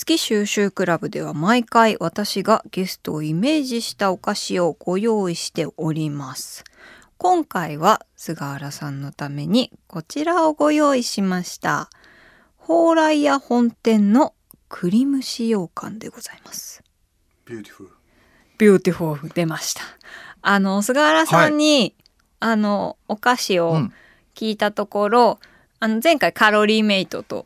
[0.00, 6.64] 好き蒐集クラブでは毎回私がゲストをイメージしたお菓子をご用意しております。
[7.18, 11.90] 今回は菅原さんのためにこちらをご用意しました。
[12.58, 14.32] 蓬莱屋本店の
[14.70, 16.82] 栗蒸し羊羹でございます。
[17.44, 17.90] Beautiful
[18.56, 19.82] beautiful 出ました。
[20.40, 21.94] あの菅原さんに、
[22.38, 23.92] あのお菓子をうん
[24.34, 25.38] 聞いたところ、
[25.78, 27.44] あの前回カロリーメイトと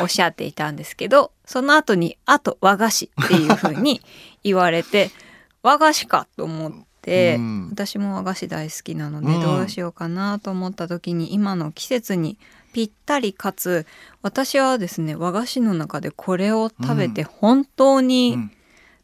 [0.00, 4.00] おっしゃっていたんですけど、その後にあと和菓子っていう風に
[4.44, 5.10] 言われて
[5.62, 7.68] 和菓子かと思って、うん。
[7.70, 9.40] 私も和菓子大好きなのでうん。
[9.40, 12.38] どうしようかなと思った時に今の季節に
[12.72, 13.86] ぴったりかつ
[14.22, 18.52] 私はですね和菓子の中でこれを食べて本当うにん。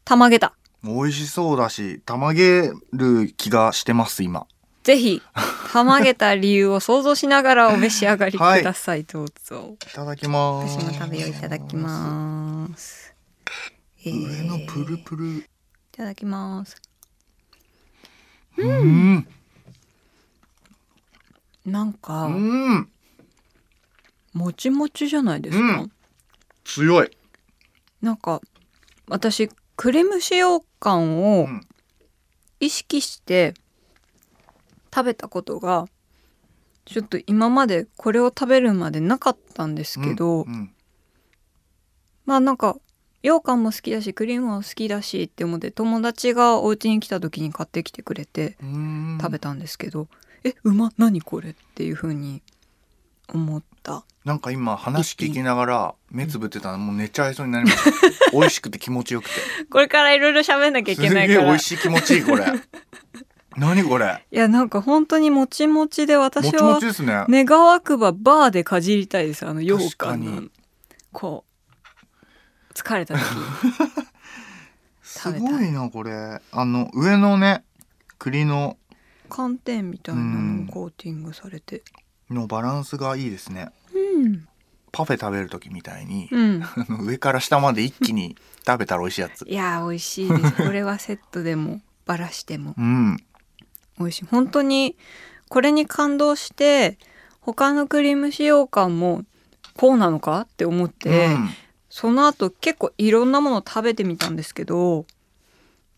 [0.04, 0.52] たまげた。
[0.82, 4.46] 美味しそうだしたまげる気がしてます今。
[4.82, 5.22] ぜひ
[5.74, 9.74] たまげた理由を想像しながらお召し上がりください、どうぞ。
[9.82, 10.78] いただきます。
[10.78, 13.12] 私も食べよういただきます、
[14.06, 15.38] えー上のプルプル。
[15.38, 15.44] い
[15.90, 16.80] ただきます。
[18.56, 19.26] うん。
[21.66, 22.88] なんか、うん。
[24.32, 25.92] もちもちじゃないですか、うん。
[26.62, 27.10] 強い。
[28.00, 28.40] なんか
[29.08, 31.66] 私クレーム使用感をうん。
[32.60, 33.54] 意識して
[34.94, 35.86] 食べたことが
[36.84, 40.70] ちょっと今までこれを食べるまでなかったんですけど、うん
[42.26, 42.76] まあなんか
[43.22, 49.18] 羊羹も好きだしクリームも好きだしって思って友達がお家に来た時に買ってきてくれてうん。
[49.20, 50.08] 食べたんですけど、
[50.44, 52.42] えうま何これっていう風に
[53.32, 54.04] 思った。
[54.24, 58.30] なんか今話聞きながら目つぶってたらもう寝ちゃいそうになりました。
[58.32, 59.34] 美味しくて気持ちよくて。
[59.70, 61.42] これからいろいろ喋んなきゃいすげえけないから。
[61.42, 62.44] い美味しい気持ちいいこれ
[63.56, 64.24] 何これ？
[64.30, 67.24] やなんか本当にもちもちでも私ちもはちですね。
[67.28, 69.46] 願わくばバーでかじりたいです。
[69.46, 70.26] あの羊羹の。
[70.26, 70.50] 確かに。
[71.12, 73.22] こう疲れた時
[75.02, 75.46] す 食べた。
[75.46, 76.42] いごいなこれ。
[76.52, 77.64] あの上のね
[78.18, 78.76] 栗の
[79.28, 81.82] 寒天みたいなのをコーティングされて。
[82.30, 83.70] のバランスがいいですね。
[83.94, 84.48] うん。
[84.92, 86.62] パフェ食べる時みたいに、うん。
[87.04, 89.44] 上から下まで一気に食べたら美味しいやつ。
[89.48, 90.52] いやー美味しいです。
[90.52, 92.74] これはセットでもバラしても。
[92.76, 93.16] うん
[93.98, 94.26] 美味しい。
[94.26, 94.96] 本当に
[95.48, 96.98] これに感動して
[97.40, 99.24] 他のクリーム使用感も
[99.76, 101.48] こうなのかって思って、うん。
[101.90, 105.06] その後結構いろんなもの食べてみたんですけど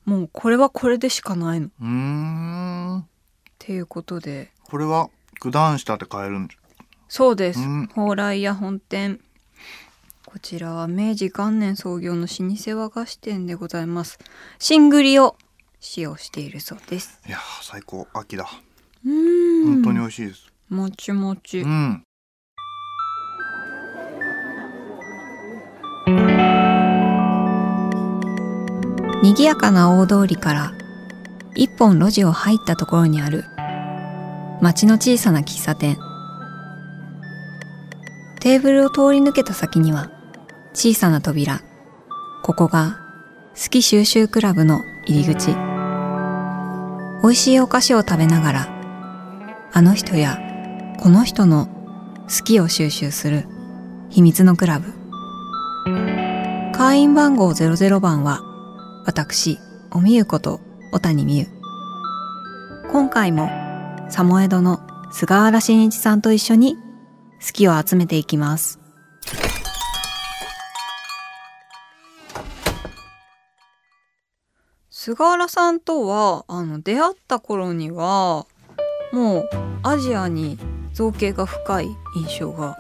[0.05, 1.69] もうこれはこれでしかないの。
[2.99, 3.05] っ
[3.59, 4.53] ていうことで。
[4.65, 5.09] これは
[5.41, 6.57] 九段下って買えるんじ
[7.09, 7.61] そうです。
[7.61, 7.87] うん。
[7.89, 9.21] 蓬莱屋本店。
[10.27, 14.19] こちらは明治元年創業の老舗和菓子店でございます。
[14.59, 15.37] シングリを
[15.81, 17.21] 使用しているそうです。
[17.27, 18.07] いやー最高。
[18.13, 18.49] 秋だ。
[19.05, 19.75] うーん。
[19.75, 20.53] 本当に美味しいです。
[20.69, 22.03] もちもち、うん。
[29.23, 30.73] 賑やかな大通りから
[31.55, 33.45] 一本路地を入ったところにある
[34.61, 35.99] 町の小さな喫茶店。
[38.41, 40.11] テーブルを通り抜けた先には
[40.73, 41.61] 小さな扉。
[42.43, 43.01] ここが
[43.61, 45.66] 好き収集クラブの入り口
[47.22, 48.69] 美味しいお菓子を食べながら
[49.72, 50.38] あの人や
[51.00, 51.66] この人の
[52.28, 53.47] 好きを収集する
[54.10, 54.93] 秘密のクラブ
[56.72, 58.47] 会員番号00番は
[59.06, 59.60] 私、
[59.93, 60.60] おみゆこと
[60.91, 61.47] 小谷美優。
[62.91, 63.48] 今回も、
[64.10, 64.81] サモエドの
[65.12, 68.81] 菅原慎一さんと一緒に好きを集めていきます。
[75.06, 78.44] 菅原さんとは、あの、出会った頃には、
[79.12, 79.49] もう
[79.84, 80.59] アジアに
[80.94, 82.77] 造形が深い印象が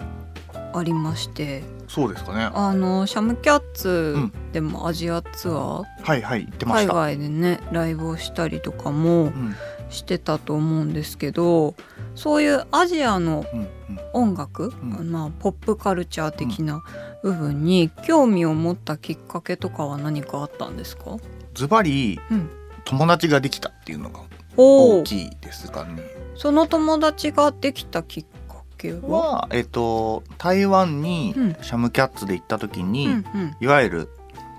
[0.74, 2.50] ありまして、そうですかね。
[2.52, 4.32] あのシャムキャッツん。
[4.50, 6.92] でもアジアツアー、はいはい言ってました。
[6.94, 9.54] 海外でねライブをしたりとかもうん。
[9.88, 11.76] してたと思うんですけど
[12.16, 13.68] そういうアジアのうんうん。
[14.12, 15.12] 音楽、ん。
[15.12, 16.82] まあ、ポップカルチャー的な
[17.22, 21.18] 部分に興味を持ったきっかけとかは何かあったんですか、
[21.56, 22.50] ズバリうん、
[22.84, 24.20] 友達ができたっていうのが
[24.56, 26.02] 大きいですかね。
[26.36, 31.56] その友達ができたきっかけは、はえっと台湾にうん。
[31.62, 34.08] シャムキャッツで行った時に、うんうん、いわゆる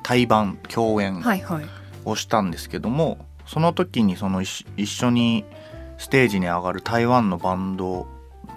[0.04, 1.66] 対バン共演はいはい。
[2.06, 5.46] をしたんですけども、その時にその一緒一緒に
[5.98, 8.08] ステージに上がる台湾のバンド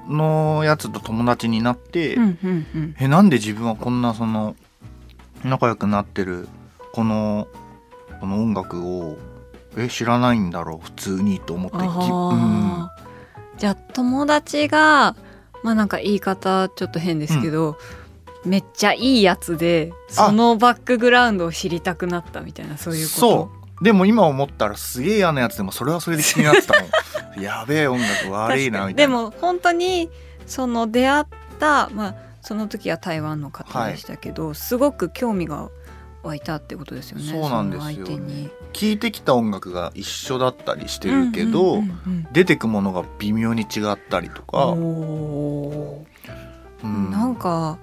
[0.09, 2.97] のやつと友達になって、うんうんうん。
[2.99, 4.57] えなんで自分はこんなその
[5.45, 6.49] 仲良くなってる
[6.93, 7.49] この
[8.21, 9.17] この音楽を
[9.77, 12.91] え知らないんだろう普通にと思ってじうん。
[13.59, 15.17] じゃあ友達が
[15.63, 17.77] まあなんか言い方ちょっと変ですけど、
[18.45, 23.21] めっちゃいいやつでそのバックグラウンドを知りたくなったみたいなそういうこと？
[23.21, 23.51] そ
[23.81, 23.85] う。
[23.85, 26.91] でも今思ったらすげえ嫌なやつでもそれはそれで気になってたもん。
[27.43, 28.97] やべえ音楽悪いなみたいな。
[28.97, 30.11] でも本当に
[30.47, 31.25] その出会っ
[31.59, 35.69] たまあその時は台湾の方でしたけど、はい、すごく興味が
[36.23, 44.77] 湧いたってことですよねそうなんですよ、ね、聞いてきた音楽が一緒だったりしてるけど、うんうんうんうん、出てくものが微妙に違ったりとか、う
[46.87, 47.79] ん、なんか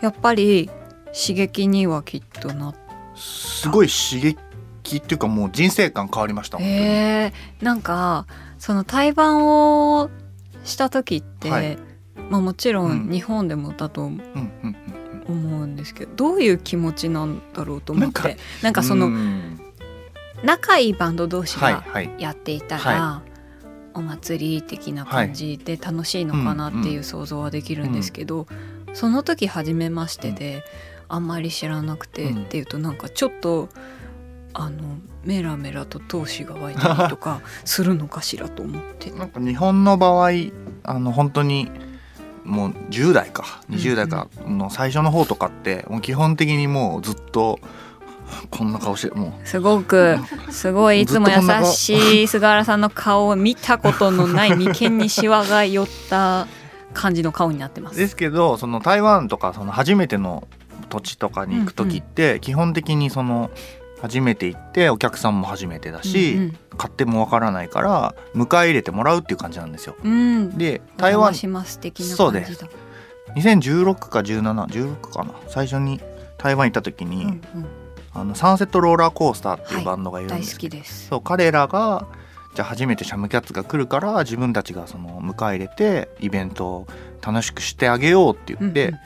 [0.00, 0.70] やっぱり
[1.06, 2.74] 刺激にはきっとな
[3.14, 8.26] すごい刺激っていうかもう人生観変わりましたえー、なんか
[8.58, 10.10] その対バンを
[10.64, 11.76] した時って、はい、
[12.30, 14.10] まあ、もちろん日本でもだと
[15.26, 18.36] 思うんですけど、どういう気持ちなんだろうと思って。
[18.62, 19.10] なんかその
[20.42, 21.84] 仲いいバンド同士が
[22.18, 22.98] やっていたら、はい。
[22.98, 23.30] はい、
[23.94, 28.46] お祭り的な感じで楽しいのかなっていう想像はできるんですけど、
[28.94, 30.64] その時初めましてで、
[31.08, 33.68] あんまり知らなくてっていうとなんかちょっと
[34.54, 39.10] あのメラメラと闘志が湧いたりとか するのかしらと思って。
[39.10, 40.30] なんか日本の場合
[40.84, 41.70] あの本当に
[42.44, 43.60] もう10代か。
[43.70, 44.28] 20代か。
[44.46, 47.58] の最初の方とかってもう基本的にもうずっと
[48.50, 49.46] こんな顔してもう。
[49.46, 50.18] すごく
[50.50, 51.36] すごいいつも優
[51.66, 56.46] しい菅原さんの顔を見たことのない眉間にしわが寄った
[56.94, 57.98] 感じの顔になってます。
[57.98, 60.46] ですけどその台湾とかその初めての
[60.88, 63.50] 土地とかに行く時って基本的にその
[64.02, 69.96] 初めて行ってお客さんも初めてだし、うんうん、勝手もわからないから迎え入れてもらうっていう感じなんですよ。
[70.02, 72.66] うん、で台湾そうです。
[73.36, 75.32] 2016か1716かな。
[75.46, 76.00] 最初に
[76.36, 77.40] 台湾行った時に、うんうん、
[78.12, 82.08] あのサンセットローラーコースターっていうバンドがいるんですけど、はい、そう彼らが
[82.56, 86.86] じゃあ初めてシャムキャッツが来るから自分たちがその迎え入れてイベントを
[87.24, 89.00] 楽しくしてあげようって言って、うんうん、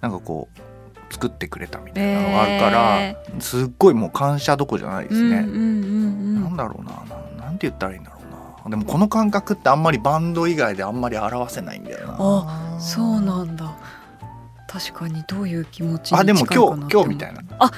[0.00, 0.71] なんかこう
[1.12, 5.38] 作ってくれたみたいなのがあるから、えー、すっごいもう感謝どこじゃないですね。
[5.38, 8.16] うんうんうんうん、なんだろうななんて言ったらいいんだろ
[8.64, 12.16] うなでもこの感覚ってあんまりバンド以外であんまり表せないんだよな。
[12.18, 13.76] あそうなんだ
[14.66, 17.42] 確かにどういう気持ちあでも今日今日みたいな。
[17.58, 17.70] あ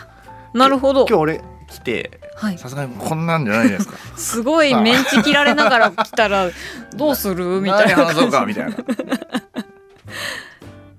[0.53, 1.07] なるほど。
[1.09, 2.21] 今日俺来て
[2.57, 3.97] さすがにこんなんじゃないですか。
[4.17, 6.51] すごいメンチ切られながら来たら
[6.95, 7.61] どうする？
[7.61, 7.97] みたいな。
[8.07, 8.77] 話そうかみたいな。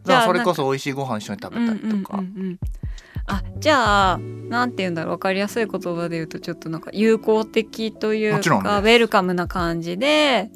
[0.05, 2.23] じゃあそれこそ美味しいご飯一緒に食べたりとか。
[3.27, 5.15] あじゃあなんて言うんだろう。
[5.15, 10.51] 分かりやすい言葉で言うとちょっとなんか友好的というか、ね、ウェルカムな感じで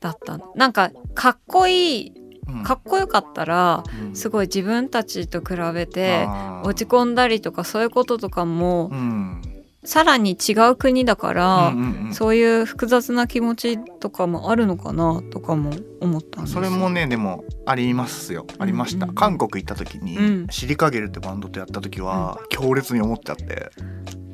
[0.00, 2.22] だったなんかかっこいい
[2.64, 6.26] かっこよかったら、うん、すごい自分たちと比べて
[6.64, 9.42] 落ち込んだりとかそういうこととかも、うん、
[9.84, 18.46] さらに違う国だから、うんうんうん、そういう複雑な気持ちとかもあるのかなとかも思ったんですそれもねでもありますよ。
[18.58, 23.70] ありました、うんうん、韓国行った時に、うん、シリカゲルってバンドとやった時は、うん、強烈に思っちゃって。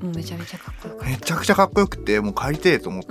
[0.03, 3.09] もうめちゃめちゃかっこよくめちゃくちゃかっこよくてもう帰りてえと思って。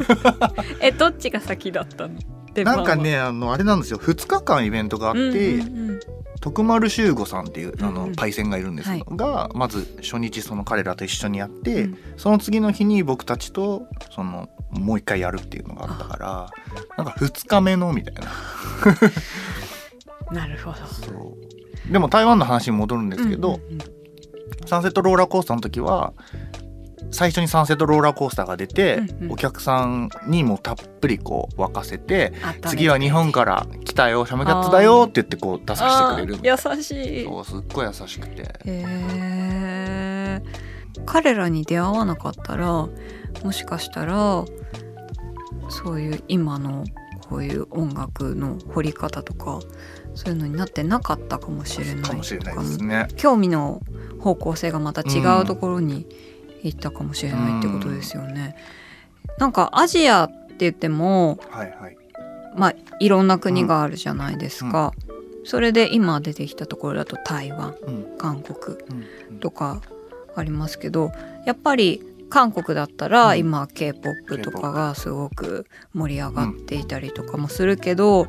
[0.80, 2.20] えどっちが先だったの？
[2.62, 3.98] なんかねあのあれなんですよ。
[3.98, 6.00] 2日間イベントがあって、うんうんうん
[6.44, 11.88] 徳丸修吾さんっていうあのパイセンがいるんですが、まず初日その彼らと一緒にやって、
[12.18, 16.50] その次の日に僕たちとそのもう一回やるっていうのがあったから
[17.02, 18.30] なんか2日目のみたいな。
[20.38, 20.76] なるほど。
[21.90, 23.58] でも台湾の話に戻るんですけど、
[24.66, 26.12] サンセットローラーコースターの時は
[27.10, 32.32] 最初にサンセットローラーコースターが出て、うんうん、お客さんにもたっぷりこう沸かせて
[32.66, 37.24] 次は日本から来たよシャムキャッツだよって言ってこう出させてくれる優しい。
[37.24, 38.42] そうすっごい優しくて。
[38.42, 40.42] へえ
[41.06, 42.88] 彼らに出会わなかったら
[43.42, 44.44] もしかしたら
[45.68, 46.84] そういう今の
[47.28, 49.60] こういう音楽の掘り方とか
[50.14, 53.08] そういうのになってなかったかもしれないかもしれないですね。
[53.16, 53.82] 興味の
[54.20, 55.94] 方向性がまた違うところに、
[56.28, 56.33] うん
[56.64, 58.56] 行ったかもしれないってことですよね。
[59.38, 61.96] なんかアジアって言っても、はいはい、
[62.56, 64.92] まあいろんな国があるじゃないですか。
[65.08, 68.76] うん、それで今出てきたところだと台湾、うん、韓国
[69.40, 69.82] とか
[70.34, 71.12] ありますけど
[71.46, 78.26] やっぱり韓国だったら今 k p o p とかがすごく盛り上がっていたりとかもするけど、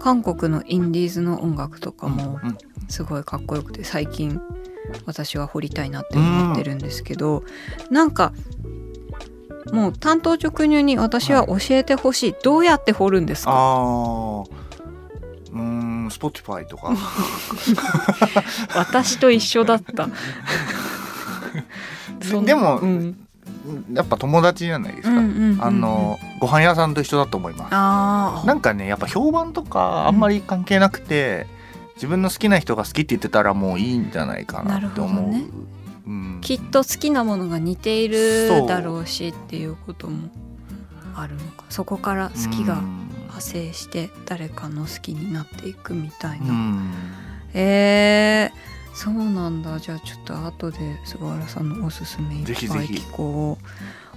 [0.00, 2.40] 韓国のインディーズの音楽とかも
[2.88, 4.40] すごいかっこよくて最近
[5.06, 7.44] 私は掘りたいなって思ってるんですけど、
[7.88, 8.32] うん、なんか
[9.72, 13.52] もう単刀直入に私は教えてほしい、はい、どうやって掘るんですか？
[13.54, 14.44] あ
[15.52, 16.92] うんスポティファイとか。
[18.76, 20.08] 私と一緒だった。
[22.44, 23.16] でも、うん、
[23.92, 28.46] やっぱ友達じゃないですか、うんうんうんうん、あのご飯屋さんと一緒だと思います。
[28.46, 31.46] なんかねやっぱ評判とかあんまり関係なくて、
[31.94, 35.44] 自分の好きな人が好きって言ってたらもういいんじゃないかなって思う、ね。
[36.06, 40.30] うん、きっと好きなものが似ているだろうしっていうことも
[41.14, 41.64] あるのか。
[41.70, 46.92] そこから好きが派生して誰かの好きになっていくみたいな、うん、
[47.54, 49.78] えー、そうなんだ。
[49.78, 53.66] じゃあちょっと後で菅原さんのおすすめいっぱい聞こう。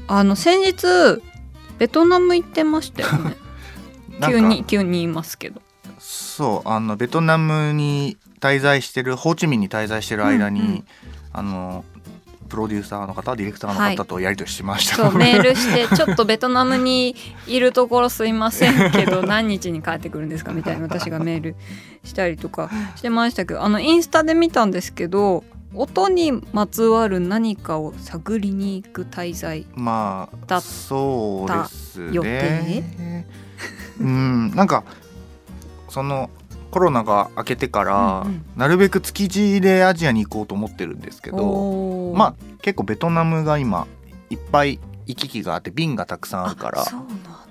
[0.07, 1.21] あの先日
[1.77, 3.35] ベトナム行ってましたよね。
[4.25, 5.61] 急に急に言いますけど
[5.99, 10.85] そうあのベトナムに滞在してるホーチミンに滞在してる間に、うんうん、
[11.33, 11.85] あの
[12.47, 21.55] プロデューサーの方ディレクターの方とやり取りしました、はい、 メールしてちょっとベトナムにいるところすいませんけど 何日に帰ってくるんですかみたいな私がメール
[22.03, 25.43] したりとかしてましたけどあのインスタで見たんですけど
[25.75, 33.27] 音にまつわる何かを探りに行く滞在まあそうですね。
[33.99, 34.83] うんなんか
[35.97, 36.29] その
[36.69, 43.87] コロナが明けてから、うんうん、なるべく築地でアジアに行こうと思ってるんですけどまあ結構ベトナムが今
[44.29, 46.85] いっぱい行き来があって便がたくさんあるから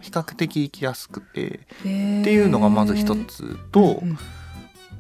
[0.01, 4.19] 比較的行きやすくてっていうのがまず一つと、うんうん、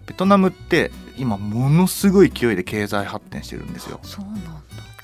[0.06, 4.00] ベトナムって今ものすごい勢いで経済発展してるんですよ。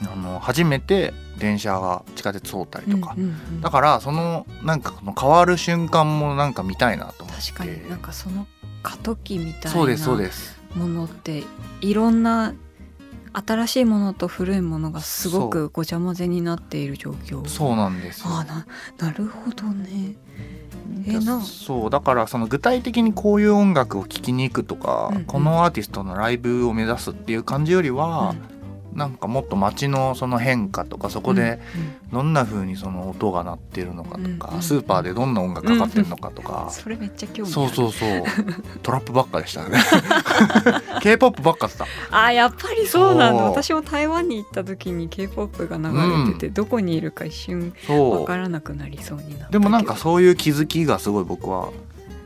[0.00, 7.42] あの初めて電車が地下鉄通ったりとか、うんうんうん、だからそのなんかこの変わる瞬間もなんか見たいなと思って。
[7.42, 8.46] 確かになんかその
[8.84, 9.78] 過渡期みたいな
[10.76, 11.42] ものって
[11.80, 12.54] いろんな
[13.32, 17.44] 新しいものと古いものがすごくごちゃ混ぜになっている状況。
[17.48, 18.66] そうなんですあな
[18.98, 20.14] なるほどね。
[21.06, 28.61] えなそうだからその具体的にこういう音楽を聴きに行くとか、うんうん、このアーティストのライブを目指すっていう感じよりは、うん
[28.94, 31.60] なんかもっと街のその変化とかそこで
[32.12, 38.22] どんな風にその音が鳴ってるのかとか、スーパーでどんな音楽かかってるのかとか、それめっちゃ興味そうそうそう。
[38.82, 39.78] トラップばっかでしたね。
[41.02, 41.86] K-POP ばっかった。
[42.10, 43.44] あやっぱりそうなんだ。
[43.44, 45.84] 私も台湾に行った時に K-POP が流
[46.26, 51.70] れてて、どこにいるか一瞬分からなくなりそうになでもなんかそういう気づきがすごい僕は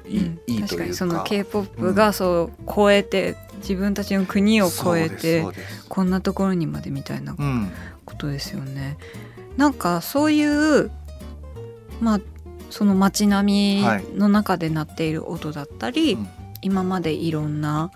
[0.09, 5.45] いい,、うん、いい確かにその K-POP がそう超えて、自分たちの国を超えて
[5.89, 7.35] こんなところにまでみたいな
[8.05, 8.99] ことですよね。
[9.53, 10.91] うん、なんかそういう
[12.01, 12.21] まあ
[12.71, 16.27] その街並みの中で鳴っている音だったり、はい、
[16.63, 17.91] 今までいろんな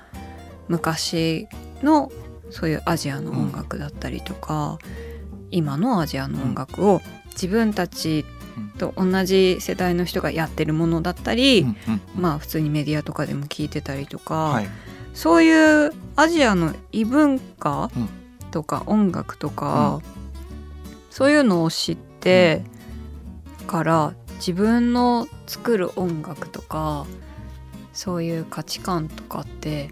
[0.69, 1.49] 昔
[1.83, 2.11] の
[2.50, 7.00] そういうアジアの音楽だったりとか、うん、今のアジアの音楽を
[7.40, 8.26] 自分たち
[8.78, 14.68] と同じ世代の人がやってるものだったり、うんうん、まあ普通にメディアとかでも聞いてたりとか、はい、
[15.14, 17.90] そういうアジアの異文化
[18.50, 20.00] とか音楽とか、
[21.09, 22.62] そういうのを知って
[23.66, 27.06] から自分の作る音楽とか
[27.92, 29.90] そういう価値観とかって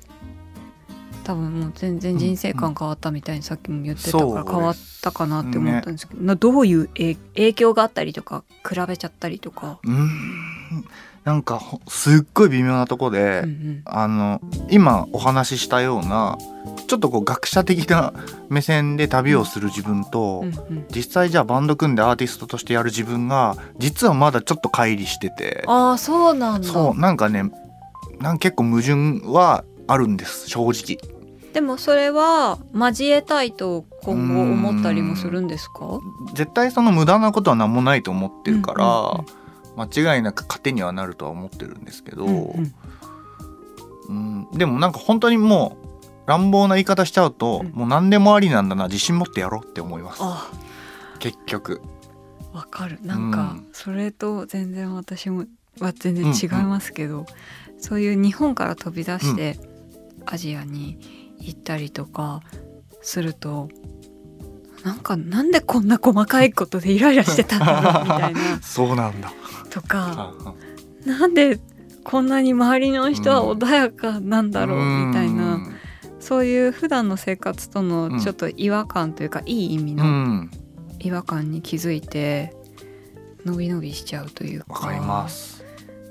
[1.28, 6.88] 多分もう全然人生観変わったみたいにさっきも言ってたから変わったかなって思ったんですけど、ね、どういう
[7.34, 9.78] 影響があったりとか比べちゃったりとか？
[9.84, 10.08] うん。
[11.24, 16.38] なんかすっごい微妙なとこで、うんうん、あの今お話ししたような
[16.86, 18.14] ちょっとこう学者的な
[18.48, 25.62] 目線で旅をする自分と、うんうん、実際じゃあバンド組んでアーティストとしてやる自分が実はまだちょっと乖離してて。
[25.66, 26.66] あそうなんだ。
[26.66, 27.52] そうなんかね
[28.18, 31.17] なん結構矛盾はあるんです正直
[31.52, 36.00] でもそれは交えたいと今後思ったりもするんですか？
[36.34, 39.26] 絶対その無駄なことは何もないと思ってるから、うんうんうん。
[39.80, 42.74] 間違いなく糧にはなるとは思ってるんですけど、うん
[44.08, 50.22] うん、でもなんか本当にもう乱暴な言い方しちゃうと、うん、もう何でもありなんだな自信持ってやろうって思います。
[51.20, 51.80] 結局。
[52.52, 52.98] わかる。
[53.02, 55.44] なんかそれと全然私も
[55.78, 57.26] は全然違いますけど、うんうん、
[57.80, 59.60] そういう日本から飛び出して
[60.26, 60.98] アジアに
[61.40, 62.42] 行ったりとか
[63.02, 63.68] すると
[64.84, 68.60] なんかなんでこんな細かいことでイライラしてたんだろうみたいな。
[68.62, 69.32] そうなんだ。
[69.70, 70.32] とか
[71.04, 71.58] なんで
[72.04, 75.60] こんなに周りの人は穏やかなんだろうみたいな、
[76.20, 80.48] そういう普段の生活とのちょっと違和感というか、いい意味の
[81.00, 82.54] 違和感に気づいて
[83.44, 85.26] 伸び伸びしちゃうというか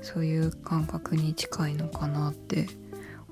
[0.02, 2.68] そういう感覚に近いのかなって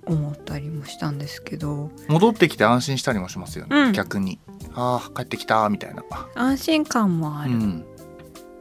[0.06, 1.90] 思ったりもしたんですけど。
[2.08, 4.38] 戻ってきて安心したりもしますよね、うん、逆に。
[4.74, 6.04] ああ帰ってきたみたいな。
[6.34, 7.84] 安心感もある、うん、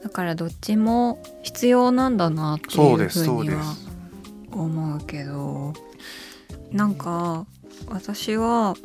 [0.03, 3.75] だからどっちも必要なんだなっていうふうには
[4.51, 5.73] 思うけど。
[6.71, 7.45] なんか
[7.87, 8.75] 私は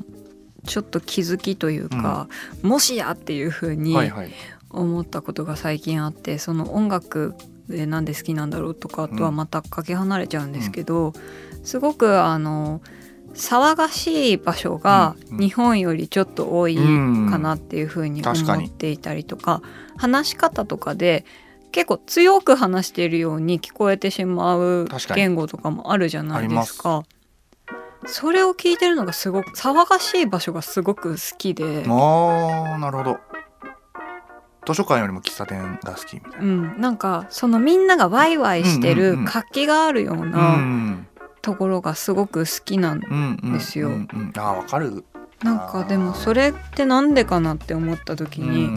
[0.64, 2.28] ちょっと気づきというか、
[2.62, 3.96] うん、もしやっていうふうに
[4.70, 7.34] 思ったことが最近あって、その音楽
[7.68, 11.12] でなんで好きなんだろうとかとはまたかけ離れちゃうんですけど、うん、
[11.70, 12.80] すごくあの
[13.34, 16.82] 騒がしい場所が日本よりちょっと多いか
[17.38, 19.62] なっていうふうに思っていたりとか
[19.96, 21.24] 話し方とかで
[21.70, 27.04] 結構強く話しているように聞こえてしまう言語とかもあるじゃないですか。
[28.06, 31.84] それを聞いてるのがすごく騒がしい場所がすごく好きで。
[31.86, 33.18] あなるほど。
[34.66, 40.58] 図書館よりも喫茶店が好きみたいな、うん、なんかそのみんながワイワイしてる活気があるような
[41.42, 43.00] ところがすごく好きなん
[43.52, 43.90] ですよ。
[44.36, 45.04] あわかる。
[45.42, 48.68] なんかでもそれってなんでかなって思った時に、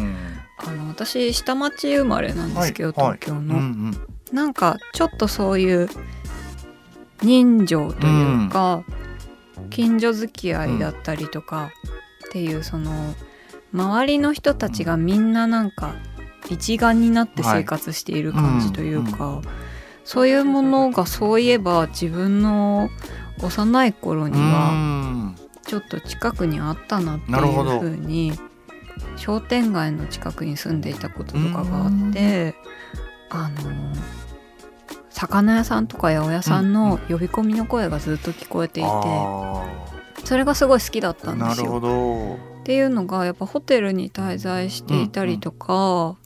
[0.58, 3.67] あの私下町生まれなんですけど、はい、東京の、はいうん
[4.32, 5.89] うん、なんかちょっとそういう
[7.22, 8.84] 人情というか、
[9.58, 11.72] うん、近所付き合いだったりとか
[12.27, 13.13] っていうその
[13.74, 15.96] 周りの人たちがみんななんか
[16.50, 19.46] 一丸になって生活している感じというか、はいうんうん、
[20.03, 22.89] そういうものがそういえば自分の
[23.41, 25.33] 幼い頃には
[25.65, 28.33] ちょっと近くにあったなっていうふうに
[29.15, 32.55] 商店街の近くに住んでいたこととかがあって
[33.29, 33.93] あの
[35.10, 38.89] 魚屋さんとか八百屋さんの呼び込みの声がずっと聞こえていて、
[40.25, 42.38] それがすごい好きだったんですよ。
[42.62, 46.17] っていうのがやっぱホテルに滞在していたりとか、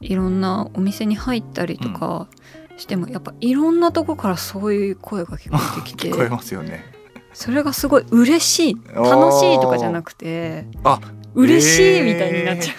[0.00, 2.28] いろんなお店に入ったりとか
[2.76, 6.84] してもやっぱいろんなとこからそういう声が聞こえてきて聞こえますよね
[7.32, 11.00] それがすごい嬉しい楽しいとかじゃなくてあ
[11.34, 12.76] 嬉しいみたいになっちゃう。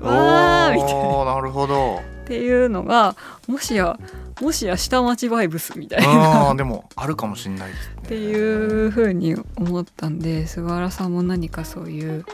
[0.00, 1.24] えー、 わーみたいな。
[1.24, 2.02] なるほど。
[2.24, 3.16] っていうのが
[3.48, 3.98] もしや
[4.40, 7.74] もしや下町バイブスみたいなでもあるかもしれない、ね、
[8.04, 12.24] っていうふうに思ったんで菅原さんも何かそういう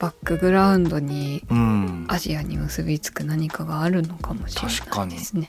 [0.00, 1.44] バックグラウンドに
[2.08, 5.48] アジアに結びつく何かがあるのかもしれないですね。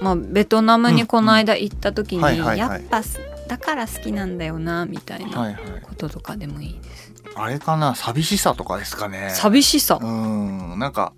[0.00, 2.22] まあ、ベトナムにこの間行った時に、
[2.58, 3.02] やっぱ
[3.48, 7.12] だから好きなんだよなみたいなこととかでもいいです。
[7.34, 9.30] あれかな寂しさとかですかね。
[9.30, 9.98] 寂しさ。
[10.00, 10.78] うん。
[10.78, 11.12] なんか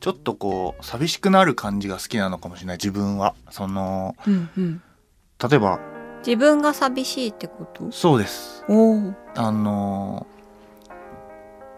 [0.00, 3.34] ちょっとこう寂しくなる感じが好きなのかもしれない自分は。
[3.50, 4.82] その、うんうん、
[5.42, 5.80] 例えば
[6.26, 7.90] 自分が寂しいってこと？
[7.90, 8.64] そうです。
[8.68, 10.26] あの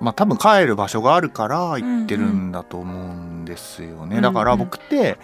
[0.00, 5.18] まあ多分帰る場所があるから行ってるんだと思うんですよね、うんうん、だから僕って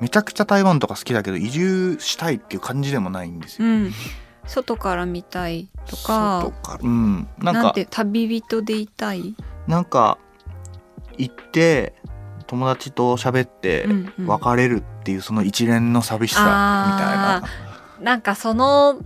[0.00, 3.92] めちゃくちゃ台湾とか好きだけど移住したいっていう感じでもないんですよ、うん。
[4.46, 6.42] 外から見たいとか。
[6.42, 6.78] 外から。
[6.82, 7.28] うん。
[7.38, 9.34] なんかて旅人でいたい？
[9.66, 10.18] なんか
[11.18, 11.94] 行って
[12.46, 13.86] 友達と喋って
[14.26, 16.46] 別れるっていうその一連の寂しさみ
[17.04, 17.40] たいな、う
[17.96, 18.98] んうん、なんかその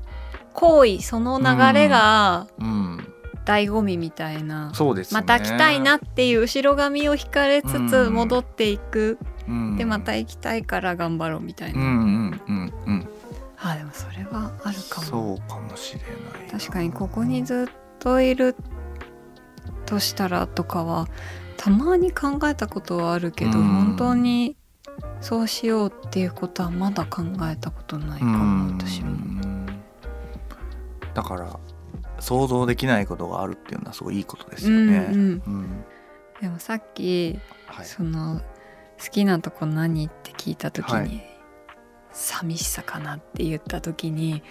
[0.54, 3.12] 行為その流れが、うん、
[3.44, 13.09] 醍醐味みたいな、そうです、ね、また来たいなっていう後ろ髪を引かれつつ戻っていく、うん、でまた行きたいから頑張ろうみたいな、うんうんうんうん、
[13.59, 15.07] あでもそれはあるかも。
[15.07, 18.54] そうかもしれない確かにここにずっといる
[19.87, 21.09] としたらとかは
[21.57, 24.57] たまに考えたことはあるけど、うん、本当に
[25.20, 29.66] そうしようっていうことはまだ考えたことないかも、私も。
[31.14, 31.59] だから
[32.20, 35.09] 想像できないことがあるっていうのはすごいいいことですよね。
[35.11, 35.42] うんうん。
[35.46, 35.85] うん、
[36.40, 38.40] でもさっき、はい、その
[39.02, 40.07] 好きなとこ何？
[40.07, 41.35] って聞いた時に、はい。
[42.14, 44.42] 寂しさかなって言った時に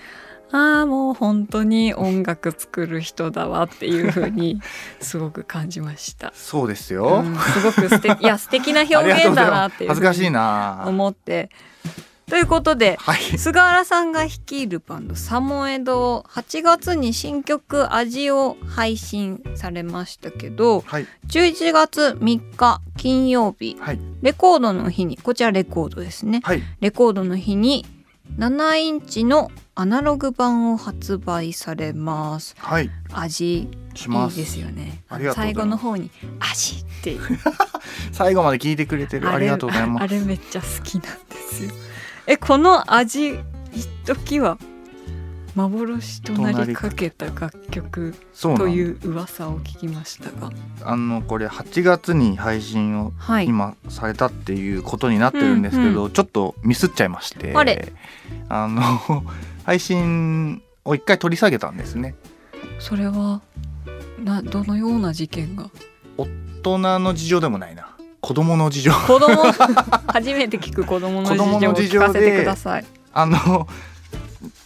[0.51, 4.61] ああもう本当に音楽作る人だわっていう風に
[5.01, 6.31] すごく感じました。
[6.35, 10.83] そうですよ、うん、すごく素敵いや素敵な表現だなっていう 恥ずかしいな。
[10.85, 11.49] 思って
[12.33, 27.85] ということで、はい、菅原さんが率いるバンドサモエド8月に新曲「味」を配信されましたけど、はい、11月3日金曜日、はい、レコードの日にこちらレコードですね、はい、レコードの日に
[28.39, 32.55] 7インチのアナログ版を発売されます。
[32.57, 32.89] はい。
[33.11, 35.03] 味いいですよね。
[35.35, 37.15] 最後の方に味って
[38.11, 40.03] 最後まで聞いてくれてるありがとうございます。
[40.05, 41.92] あれめっちゃ好きなんですよ。
[42.27, 43.39] えこの味
[43.73, 44.57] 一時は
[45.55, 50.51] 幻となりかけた楽曲という噂を聞きましたが。
[50.83, 53.13] あのこれ8月に配信を
[53.45, 57.53] 今されたっていうことになってるんですけど、はいうんうん、ちょっとミスっちゃいまして。
[58.49, 59.23] あの
[59.63, 62.15] 配信を一回取り下げたんですね。
[62.79, 63.41] それは
[64.23, 65.69] などのような事件が？
[66.17, 66.27] 大
[66.63, 67.92] 人の事情でもないな
[68.23, 68.91] 子供の事情。
[68.93, 69.51] 子供
[70.07, 72.85] 初めて聞く子供の事情を聞かせてください。
[73.11, 73.67] あの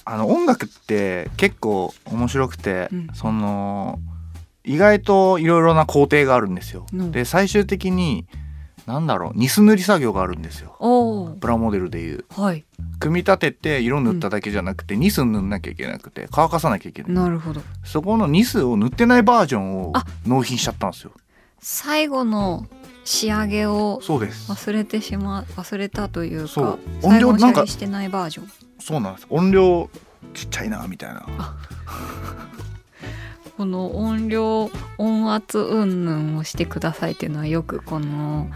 [0.05, 3.99] あの音楽って結構面白くて、うん、その
[4.63, 6.85] 意外といろいろな工程があるんですよ。
[6.93, 8.27] うん、で最終的に
[8.85, 10.77] なんだろうニス塗り作業があるんですよ。
[11.41, 12.63] プラモデルでいう、はい、
[12.99, 17.11] 組み立てて色塗っただけじゃなくて、うん、ニス塗んなきゃいけなくて乾かさなきゃいけない。
[17.11, 17.61] なるほど。
[17.83, 19.93] そこのニスを塗ってないバージョンを
[20.27, 21.11] 納品しちゃったんですよ。
[21.59, 22.67] 最後の
[23.07, 28.51] 仕上げを忘れてしま忘れたというか音量なんかしてないバージョン。
[28.79, 29.27] そうなんです。
[29.29, 29.89] 音量
[30.33, 31.25] ちっちゃいなみたいな。
[33.55, 38.49] この音量音圧云々をしてくださいっていうのはよくこの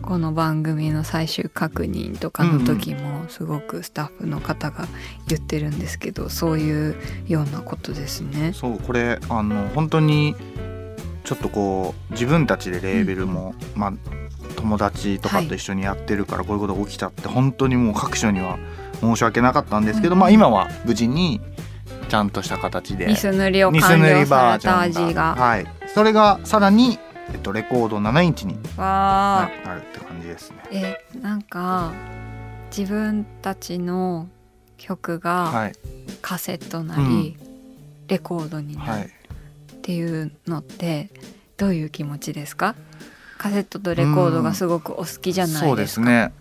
[0.00, 4.88] この番組の最終確認とかの時もすごくスタッフの方が
[5.28, 6.96] 言ってるんですけど、そういう
[7.28, 8.54] ようなことですね。
[8.54, 10.34] そうこれあの本当に
[11.24, 13.92] ちょっとこう自分たちでレーベルも、うん、まあ
[14.56, 18.58] 友達とかと一緒にやってるからこういうことが起きちゃって、はい、本当にもう各所には
[19.00, 21.40] 申し訳なかったんですけど、うん、まあ今は無事に
[22.08, 25.34] ちゃんとした形でニス塗りを完了された味が。
[25.34, 25.66] はい。
[25.94, 26.98] それがさらに
[27.32, 30.58] えっと、レコード7インチになるって感じですね。
[30.70, 31.92] えなんか
[32.76, 34.28] 自分たちの
[34.76, 35.70] 曲が
[36.20, 37.36] カセットなり、はいうん、
[38.08, 39.10] レコードになる
[39.84, 41.10] っていうのって
[41.58, 42.74] どういう気持ちですか？
[43.36, 46.32] カセットとレコードがすごくお好きじゃないですか、そうですね。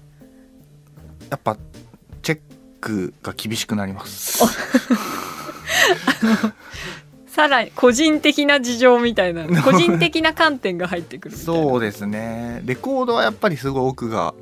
[1.30, 1.58] やっぱ
[2.22, 2.40] チェッ
[2.80, 4.46] クが厳しくなります。
[7.28, 12.62] さらに個人的な事情みたいな 個人的な観点が入ってくるそうですね。
[12.64, 14.34] レコードはやっぱりすごい奥が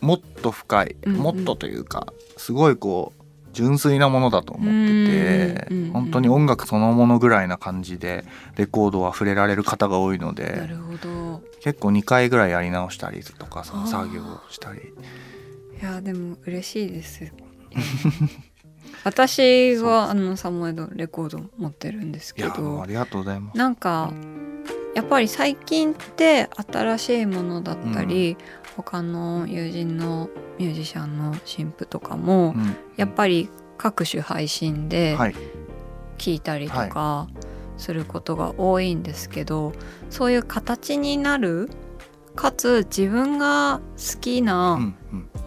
[0.00, 2.06] もっと深い、うんうん、もっとというか
[2.36, 3.21] すごいこう
[3.52, 8.24] 純粋なものだと思ってて、本当に音楽そのものぐらいな感じで
[8.56, 10.68] レコードは触れられる方が多いので
[11.60, 14.80] 結構2回ぐらいやり直したりとかその作業をしたり。
[15.80, 17.32] いやでも嬉しいです。
[19.04, 23.58] 私はあのサモエドレコード持ってるんですけどありがとうございます。
[23.58, 24.12] なんか
[24.94, 35.16] やっぱり最近って新しいものだったり、うん、他の友人のミュージシャンの新婦とかも、うん、やっぱり各種配信で
[36.18, 37.28] 聞いたりとか
[37.76, 39.72] することが多いんですけど、
[40.10, 41.68] そういう形になる
[42.34, 44.94] かつ自分が好きな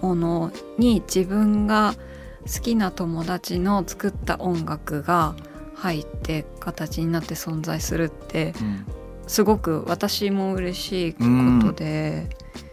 [0.02, 5.36] ものに自分が、うん好きな友達の作った音楽が
[5.74, 8.86] 入って形になって存在するって、うん、
[9.28, 11.24] すごく私も嬉しいこ
[11.68, 12.65] とで、うん、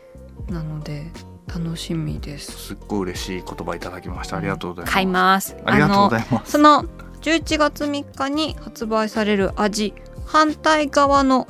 [0.48, 1.10] なので
[1.46, 2.52] 楽しみです。
[2.52, 4.38] すっごい嬉しい言葉いただきました。
[4.38, 4.94] ありがとうございます。
[4.94, 5.56] 買います。
[5.64, 6.52] ありがとうございます。
[6.52, 6.84] その
[7.20, 9.94] 11月3日に発売される味
[10.26, 11.46] 反対側の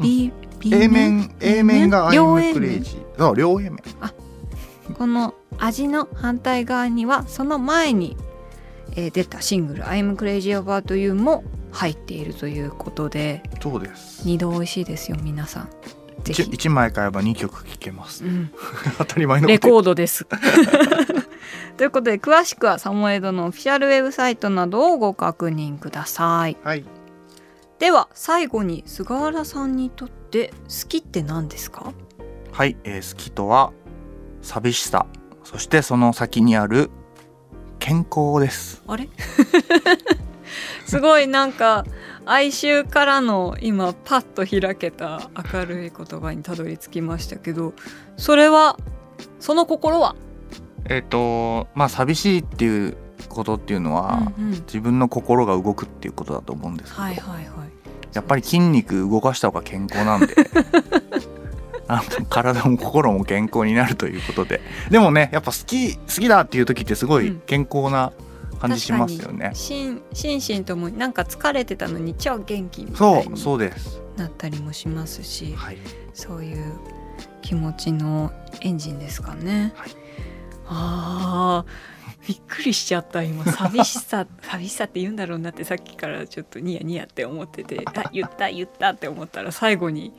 [0.00, 0.32] B、
[0.64, 3.34] うん、A 面 A 面がアイムクレイジー。
[3.34, 4.12] 両 A 面あ
[4.94, 8.16] この味の反対側にはその前に、
[8.94, 14.26] えー、出たシングル「I'm Crazy About You」も入っているということでそうです。
[14.28, 15.68] 2度美味しいですよ皆さん
[16.24, 18.50] 1, 1枚買えば2曲聴けます、うん、
[18.98, 20.26] 当たり前のレコードです。
[21.76, 26.84] ということで詳しくはサモエドのオフィシャルウェブサイトなどをご確認ください、はい、
[27.78, 31.92] では最後に菅原さんにとって好きって何ですか？
[32.52, 33.72] はい、えー、好きとは
[34.40, 35.06] 寂しさ。
[35.44, 36.90] そしてその先にある
[37.78, 38.82] 健康です。
[38.88, 39.08] あれ？
[40.86, 41.84] すごいなんか
[42.26, 47.72] 哀愁からの今パッと開けた明るい言葉にたどり着きましたけど
[48.16, 48.76] それは
[49.38, 50.16] その心は？
[50.88, 52.96] えっ、とまあ寂しいっていう
[53.28, 57.46] ことっていうのは、うんうん、自分の心が動くっていうことだと思うんですけど、はいはいはい、
[58.12, 60.34] やっぱり筋肉動かした方が健康なんで
[61.86, 64.60] あの 体も心も健康になるということで。
[64.90, 68.12] でもねやっぱ好き好きだっていう時ってすごい健康な
[68.56, 74.00] 感じしますよね、うん、心身ともなんか疲れてたのに超元気みたいにそうです。
[74.16, 75.78] なったりもしますし、はい、
[76.14, 76.78] そういう
[77.42, 79.90] 気持ちのエンジンですかね、はい、
[80.66, 81.64] あ
[82.26, 83.44] びっくりしちゃった今。
[83.44, 90.12] 寂しさ 寂しさって言うんだろうなってさっきからちょっとニヤニヤって思ってて あ言った言ったって思ったら最後に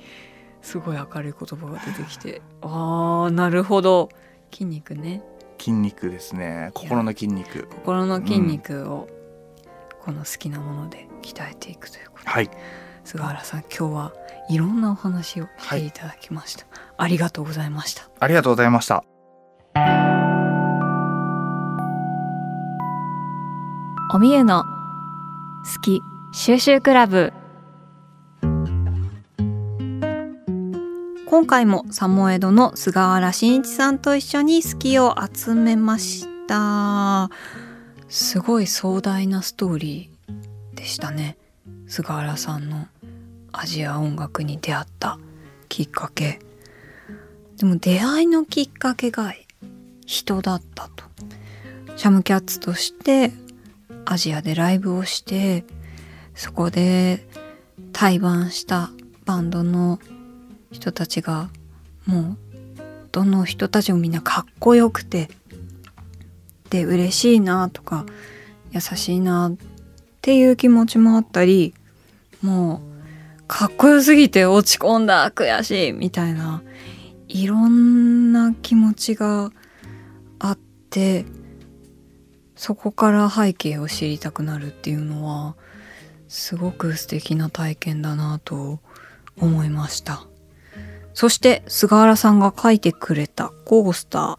[0.61, 4.09] すごい明るい言葉が出てきてああなるほど。
[4.51, 5.21] 筋肉ね
[5.57, 6.71] 筋肉ですね。
[6.73, 7.67] 心の筋肉。
[7.83, 9.07] 心の筋肉を
[10.01, 12.49] この好きなもので鍛えていくということ、はい、
[13.03, 14.13] 菅原さん今日は
[14.49, 18.09] いろんなお話をしていただきました、はい、ありがとうございました。
[18.19, 19.03] ありがとうございました。
[24.13, 27.33] おみゆの好き収集クラブ
[31.29, 37.29] 今回もサモエドの菅原慎一さんと一緒に好きを集めました。
[38.07, 41.37] すごい壮大なストーリーでしたね。
[41.85, 42.87] 菅原さんの
[43.51, 45.19] アジア音楽に出会った
[45.67, 46.39] きっかけ。
[47.57, 49.33] でも出会いのきっかけが
[50.05, 51.03] 人だったと。
[51.97, 53.33] シャムキャッツとして
[54.05, 55.65] アジアでライブをして
[56.35, 57.27] そこで
[57.91, 58.91] 対バンした
[59.25, 59.99] バンドの
[60.71, 61.49] 人たちが
[62.05, 62.37] もう
[63.11, 65.29] どの人たちもみんなかっこよくて
[66.69, 68.05] で嬉しいなとか
[68.71, 69.55] 優しいなっ
[70.21, 71.73] ていう気持ちもあったり
[72.41, 76.61] もうかっこよすぎて落ち込んだ悔しいみたいな
[77.27, 79.51] いろんな気持ちが
[80.39, 80.57] あっ
[80.89, 81.25] て
[82.55, 85.55] そこから背景を知りたくなるっていうのは
[86.27, 88.79] すごく素敵な体験だなと
[89.39, 90.26] 思いました。
[91.17, 94.35] そして菅原さんが書いてくれたコースター。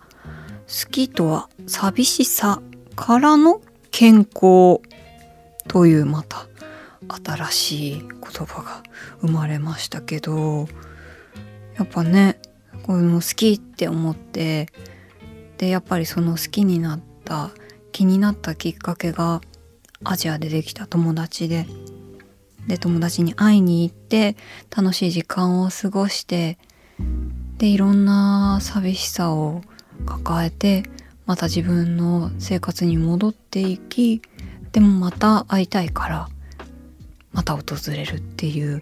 [0.86, 2.62] 好きとは寂しさ
[2.94, 3.60] からの
[3.90, 4.80] 健康
[5.66, 6.46] というまた
[7.24, 8.84] 新しい言葉が
[9.22, 10.68] 生まれましたけど
[11.76, 12.38] やっぱね
[12.84, 14.68] こういうの好きって思って
[15.56, 17.50] でやっぱりその好きになった
[17.90, 19.40] 気になったきっかけが
[20.04, 21.66] アジアでできた友達で
[22.68, 24.36] で友達に会いに行って
[24.76, 26.58] 楽しい時間を過ごして
[27.58, 29.62] でいろんな寂しさを
[30.06, 30.84] 抱えて
[31.26, 34.22] また自分の生活に戻っていき
[34.72, 36.28] でもまた会いたいから
[37.32, 38.80] また訪れるっていう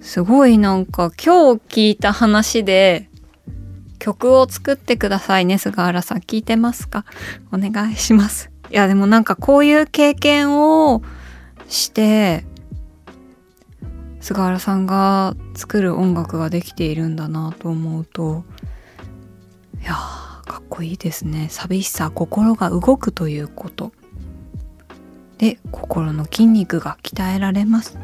[0.00, 3.08] すごいなんか今日聞いた話で
[3.98, 6.18] 曲を作ってくださいね菅原さん。
[6.18, 7.04] 聞いてますか？
[7.52, 8.50] お願いします。
[8.70, 11.02] いやでもなんかこういう経験を
[11.68, 12.46] して
[14.20, 18.44] 菅原さんが作る音楽ができているんだなと思うと
[19.80, 21.48] いやかっこいいですね。
[21.50, 23.92] 寂しさ心が動くということ。
[25.38, 27.98] で心の筋肉が鍛えられます。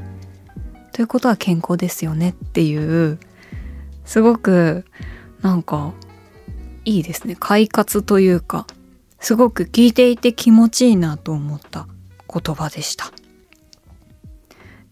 [0.92, 3.18] ということは健康ですよねっていう
[4.06, 4.86] すごく
[5.42, 5.92] なんか
[6.86, 7.36] いいですね。
[7.38, 8.66] 快活というか
[9.20, 11.86] すごく聞いていて気持ちいいなと思った
[12.32, 13.12] 言葉でした。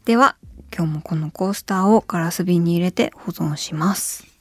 [0.05, 0.37] では
[0.77, 4.35] 今日もこのコースターをガラス瓶に入れて保存します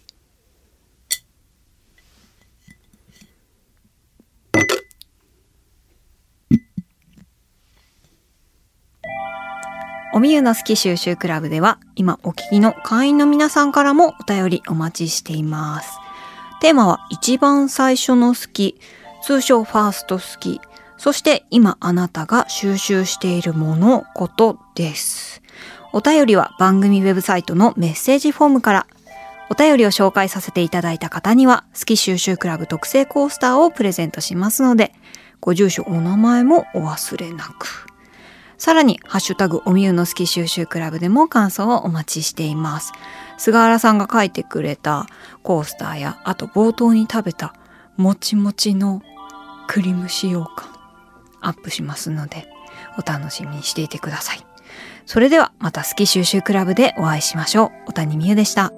[10.15, 15.98] おみゆの好き収集クラブでは今お聞きの会員の皆さんからもお便りお待ちしています。
[16.62, 18.80] テーマは一番最初の好き、
[19.24, 20.62] 通称ファースト好き、
[20.98, 25.42] そして今あなたが収集しているもの、ことです。
[25.93, 28.88] お便りは番組ウェブサイトのメッセージフォームから、
[29.51, 34.91] お便りを紹介させていただいた方には、好き収集クラブ特製コースターをプレゼントしますので、
[35.39, 37.86] ご住所、お名前もお忘れなく。
[38.58, 42.91] さらに、ハッシュタグおみゆの好き収集クラブでも感想をお待ちしています。
[43.38, 45.06] 菅原さんが書いてくれた
[45.43, 47.53] コースターや、あと冒頭に食べた
[47.97, 49.03] もちもちの
[49.67, 50.73] クリーム使用感
[51.41, 52.47] アップしますので、
[52.97, 54.52] お楽しみにしていてください。
[55.05, 57.87] それではまた好き収集クラブでお会いしましょう。
[57.87, 58.73] 小谷美優でした。